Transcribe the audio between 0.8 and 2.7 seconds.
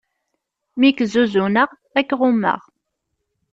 k-zuzuneɣ ad k-ɣummeɣ.